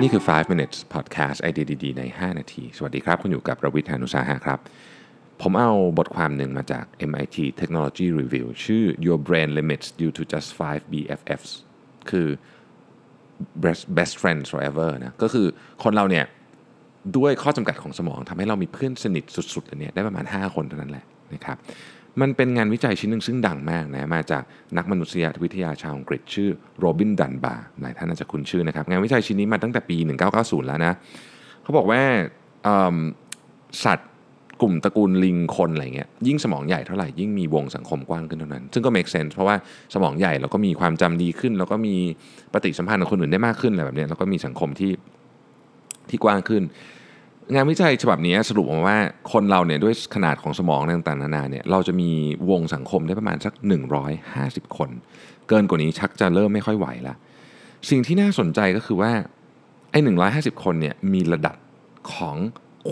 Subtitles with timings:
[0.00, 4.58] นี่คือ 5 minutes podcast ไอเดียดีๆใน 5 นาที สวัสดีครับ คุณอยู่กับประวิทยานุสาหะครับ
[5.42, 11.50] ผมเอาบทความหนึ่งมาจาก MIT Technology Review ชื่อ Your Brain Limits Due to Just 5 BFFs
[12.10, 12.28] คือ
[13.64, 15.46] best best friends forever นะ ก็คือ
[15.82, 16.24] คนเราเนี่ย
[17.16, 21.04] ด้วยข้อจำกัดของสมองทำให้เรามีเพื่อนสนิทสุดๆเลยเนี่ยได้ประมาณ 5 คนเท่านั้นแหละ
[21.34, 21.56] นะครับ
[22.20, 24.42] มันเป็นงานวิจัยชิ้นหนึ่งซึ่งดังมากนะมาจาก
[24.76, 29.96] นักมนุษยวิทยาชาวอังกฤษ ชื่อโรบินดันบาร์หลายท่านอาจจะคุ้นชื่อนะครับ งานวิจัยชิ้นนี้มาตั้งแต่ปี
[30.32, 30.92] 1990 แล้วนะ
[31.62, 32.00] เขาบอกว่า
[33.84, 34.10] สัตว์
[34.62, 39.56] กลุ่มตระกูลลิงคนอะไรเงี้ยยิ่งสมองใหญ่เท่าไหร่ยิ่งมีวงสังคมกว้างขึ้นเท่านั้น ซึ่งก็ make sense เพราะว่า
[39.94, 41.94] สมองใหญ่แล้วก็มีความจำดีขึ้น แล้วก็มี
[42.52, 44.92] ปฏิสัมพันธ์กับคนอื่นได้มากขึ้นอะไรแบบนี้แล้วก็มีสังคมที่
[46.10, 46.62] ที่กว้างขึ้น
[47.54, 48.98] งานวิจัยฉบับนี้สรุปมาว่า
[49.32, 52.10] คนเราเนี่ยด้วยขนาดของสมองต่างๆนานาเนี่ยเราจะมี
[52.50, 53.54] วงสังคมได้ประมาณสัก
[54.14, 54.90] 150 คน
[55.48, 57.14] เกินกว่านี้ชักจะเริ่มไม่ค่อยไหวละ
[57.90, 59.12] สิ่งที่น่าสนใจก็คือว่า
[59.90, 59.98] ไอ้
[60.32, 61.56] 150 คนเนี่ยมีระดับ
[62.12, 62.36] ของ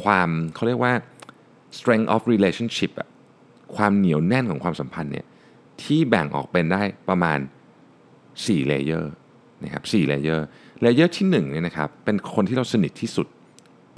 [0.03, 0.93] ความเขาเรียกว่า
[1.79, 3.09] strength of relationship อะ
[3.77, 5.27] ความเหนียวแน่นของความสัมพันธ์เนี่ย
[5.83, 7.39] ที่แบ่งออกเป็นได้ประมาณ
[8.05, 9.13] 4 layer
[9.63, 13.27] นะครับ4 layer layer ที่1เนี่ยนะครับเป็นคนที่เราสนิทที่สุด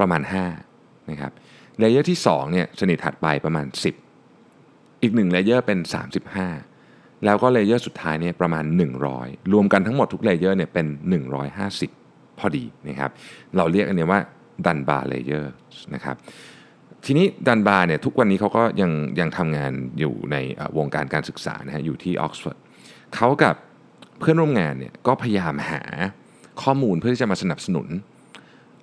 [0.01, 0.23] ประมาณ
[0.67, 1.33] 5นะครับ
[1.79, 3.67] layer ที่2เนี่ยสนิทถัดไปประมาณ
[4.35, 5.79] 10 อีก1 layer เป็น
[6.53, 8.65] 35 แล้วก็ layer สุดท้ายเนี่ยประมาณ
[9.09, 10.87] 100 รวมกันทั้งหมดทุก layer เนี่ยเป็น
[11.63, 13.11] 150 พอดีนะครับ
[13.57, 14.21] เราเรียกอันนี้ว่า
[14.67, 15.53] Dunbar layer
[15.95, 16.17] นะครับ
[17.05, 20.37] ทีนี้ Dunbar เนี่ยทุกวันนี้เขาก็ยังยังทำงานอยู่ใน
[20.77, 22.59] วงการการศึกษานะฮะอยู่ที่ออกซฟอร์ด
[23.15, 23.55] เขากับ
[24.19, 25.83] เพื่อนร่วมงานเนี่ยก็พยายามหา
[26.63, 27.89] ข้อมูลเพื่อที่จะมาสนับสนุน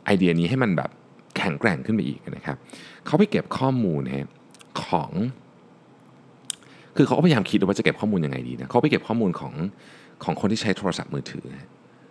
[0.06, 0.90] ไอเดียนี้ให้มันแบบ
[1.38, 2.58] แข็งแกร่งขึ้นไปอีกนะครับ
[3.06, 4.28] เขาไปเก็บข้อมูลนะ
[4.86, 5.12] ของ
[6.98, 9.54] คือเขาพยายามคิดว่าจะเก็บข้อมูลยังไงดีนะเขาไปเก็บข้อมูลของ
[10.24, 11.46] ของคนที่ใช้โทรศัพท์มือถือ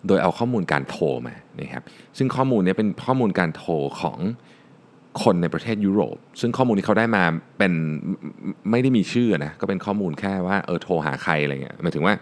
[0.06, 1.82] โดยเอาข้อมูลการโทรมานะครับ
[2.18, 4.18] ซึ่งข้อมูลนี้เป็นข้อมูลการโทรของ
[5.22, 7.24] คนในประเทศยุโรป ซึ่งข้อมูลที่เขาได้มา
[7.58, 7.72] เป็น
[8.70, 12.14] ไม่ได้มีชื่อนะก็เป็นข้อมูลแค่ว่าเออโทรหาใครอะไรเงี้ยหมายถึงว่า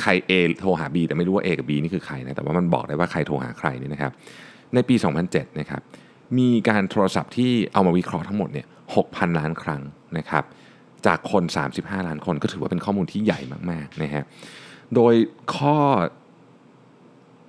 [0.00, 4.12] ใคร A โทรหา B แต่ไม่รู้ว่า A กับ B นี่คือใครนะแต่ว่ามันบอกได้ว่าใครโทรหาใครนี่นะครับ
[4.74, 4.94] ในปี
[5.26, 5.82] 2007 นะครับ
[6.38, 8.66] มีการโทรศัพท์ที่เอามาวิเคราะห์ทั้งหมดเนี่ย
[8.96, 9.82] 6,000 ล้านครั้ง
[10.18, 10.44] นะครับ
[11.06, 11.42] จากคน
[11.76, 14.24] 35 ล้านคนก็ถือว่าเป็นข้อมูลที่ใหญ่มากๆนะฮะ
[14.94, 15.14] โดย
[15.56, 15.76] ข้อ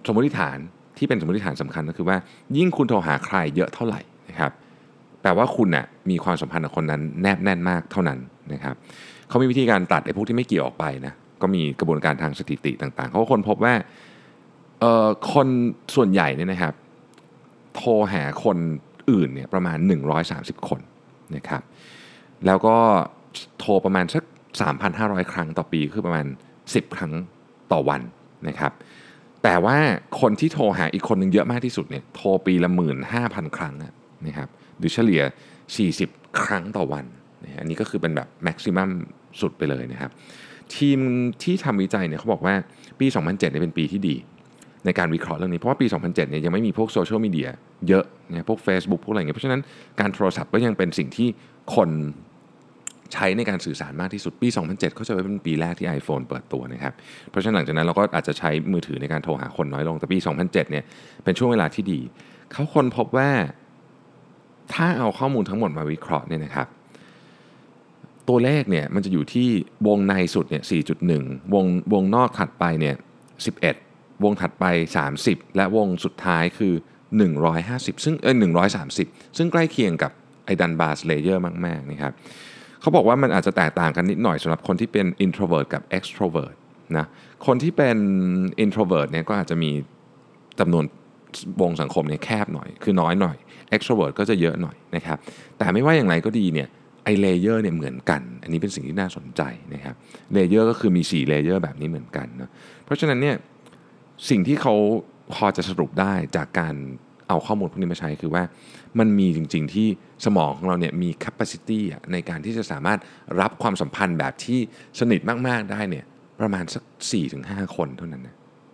[0.08, 0.58] สมมติฐาน
[0.98, 2.18] ที่เป็นสมมติฐานสำคัญก็คือว่า
[2.58, 4.52] ยิ่งคุณโทรหาใครเยอะเท่าไหร่นะครับ
[5.22, 8.20] แปลว่าคุณนะ่ะมีความสัมพันธ์กับคนนั้นแนบแน่นมากเท่านั้น
[8.54, 8.76] นะครับ
[9.30, 13.74] เขามีวิธีการตัดไอ้พวกที่ไม่เกี่ยวออกไปนะ ก็มีกระบวนการทางสถิติต่างๆ เขาก็คนพบว่า
[15.34, 15.48] คน
[15.96, 16.74] ส่วนใหญ่เนี่ยนะครับ
[17.78, 18.58] โทรหาคน
[19.12, 19.78] อื่นเนี่ยประมาณ
[20.24, 20.82] 130 คน
[21.36, 21.62] นะครับ
[22.46, 22.78] แล้วก็
[23.60, 24.24] โทรประมาณสัก
[24.78, 26.26] 3,500 ครั้งต่อปีคือประมาณ
[26.62, 27.12] 10 ครั้ง
[27.72, 28.02] ต่อวัน
[28.48, 28.72] นะครับ
[29.44, 29.78] แต่ว่า
[30.22, 32.70] คนที่โทรหาอีกคนหนึ่งเยอะมากที่สุดเนี่ยโทรปีละ
[33.14, 33.74] 15,000 ครั้ง
[34.28, 35.22] นะครับหรือเฉลี่ย
[35.82, 37.06] 40 ครั้งต่อวัน
[37.44, 38.90] นะอันนี้ก็คือเป็นแบบแม็กซิมัม
[39.42, 40.12] สุดไปเลยนะครับ
[40.76, 41.00] ทีม
[41.44, 42.56] ที่ทำวิจัยเนี่ยเขาบอกว่า
[43.00, 44.16] ปี 2007เนี่ยเป็นปีที่ดี
[44.86, 47.50] ในการวิเคราะห์เรื่องนี้ เพราะว่าปี 2007เนี่ยยังไม่มีพวกโซเชียลมีเดีย
[47.88, 48.06] เยอะ
[48.38, 49.62] นี่ยพวก Facebook พวกอะไรเงี้ยเพราะฉะนั้น
[50.00, 51.28] การโทรศัพท์ก็ยังเป็นสิ่งที่
[51.76, 51.90] คน
[53.14, 56.94] ใช้ในการสื่อสารมากที่สุดปี 2007 เขาจะเป็นปีแรกที่ iPhone เปิดตัวนะครับ
[57.30, 60.84] เพราะฉะนั้นหลังจากนั้นเราก็อาจจะใช้มือถือในการโทรหาคนน้อยลง แต่ปี 2007 เนี่ย
[61.24, 62.00] เป็นช่วงเวลาที่ดี
[62.52, 63.30] เขาค้นพบว่า
[64.74, 66.68] ถ้าเอาข้อมูลทั้งหมดมาวิเคราะห์เนี่ยนะครับ
[68.30, 69.48] ตัวเลขเนี่ยมันจะอยู่ที่
[69.88, 70.64] วงในสุดเนี่ย
[71.08, 72.96] 4.1 วงวงนอกถัดไปเนี่ย
[73.46, 73.87] 11
[74.24, 74.66] วงถัดไป
[75.12, 76.74] 30 และวงสุดท้ายคือ
[77.40, 78.36] 150 ซึ่งเออ
[78.86, 80.12] 130 ซึ่งใกล้เคียงกับ
[80.46, 82.14] ไอ้ Dunbar layer มากๆนะครับ
[82.82, 86.56] เขาบอกว่ามันอาจจะแตกต่างกันนิดหน่อยสำหรับคนที่เป็น introvert กับ extrovert
[86.98, 87.06] นะ
[87.46, 87.98] คนที่เป็น
[88.64, 89.72] introvert เนี่ยก็อาจจะมี
[90.60, 90.86] จำนวน
[91.62, 93.38] วงสังคมเนี่ยแคบหน่อย คือน้อยหน่อย
[93.76, 95.18] extrovert ก็จะเยอะหน่อยนะครับ
[95.58, 96.68] แต่ไม่ว่าอย่างไรก็ดีเนี่ย
[97.04, 99.42] ไอ้ layer เนี่ยเหมือนกัน อันนี้เป็นสิ่งที่น่าสนใจ
[99.74, 99.96] นะครับ
[100.34, 102.50] layer ก็คือมี4 layer แบบนี้เหมือนกันเนาะ
[102.86, 103.36] เพราะฉะนั้นเนี่ย
[104.30, 104.76] สิ่งที่เขา
[105.34, 106.76] พอจะสรุปได้จากการ
[107.28, 108.44] เอาข้อมูลพวกนี้มาใช้คือว่า
[109.00, 109.88] มันมีจริง ๆ ที่
[110.26, 111.80] สมองของเราเนี่ยมี capacity
[112.12, 113.00] ในการที่จะสามารถ
[113.42, 114.60] รับความสัมพันธ์แบบที่
[115.00, 116.06] สนิทมาก ๆ ได้เนี่ย
[116.40, 116.84] ประมาณสัก
[117.30, 118.24] 4-5 คนเท่านั้น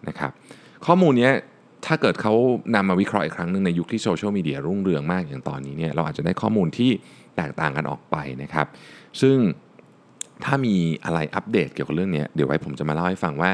[0.07, 0.31] นะครับ
[0.85, 1.31] ข้อมูลนี้
[1.85, 2.33] ถ้าเกิดเขา
[2.75, 6.91] นำมาวิเคราะห์อีกครั้งหนึ่งในยุคที่โซเชียลมีเดียรุ่งเรืองมากอย่างตอนนี้เนี่ยเราอาจจะได้ข้อมูลที่
[7.37, 8.67] แตกต่างกันออกไปนะครับ
[9.21, 9.37] ซึ่ง
[10.43, 10.75] ถ้ามี
[11.05, 13.51] อะไรอัปเดตเกี่ยวกับเรื่องนี้เดี๋ยวไว้ผมจะมาเล่าให้ฟังว่า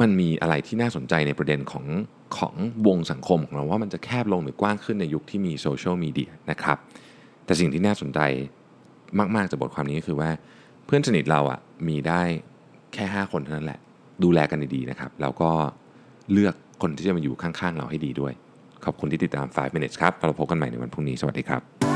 [0.00, 1.86] มันมีอะไรที่น่าสนใจในประเด็นของ
[2.36, 2.54] ของ
[2.86, 6.78] วงสังคมของเราว่ามันจะแคบลงหรือกว้างขึ้นในยุคที่มีโซเชียลมีเดียนะครับ
[7.44, 8.20] แต่สิ่งที่น่าสนใจ
[9.36, 10.30] มาก ๆจากบทความนี้ก็คือว่า
[10.86, 12.22] เพื่อนสนิทเราอะ่ะมีได้
[12.94, 13.80] แค่ 5 คนเท่านั้นแหละ
[14.22, 15.50] ดูแลกันดีๆนะครับ แล้วก็
[16.32, 18.32] เลือกคนที่จะมาอยู่ข้างๆ เราให้ดีด้วย
[18.84, 21.91] ขอบคุณที่ติดตาม 5 minutes ครับเราพบกันใหม่ในวันพรุ่งนี้ สวัสดีครับ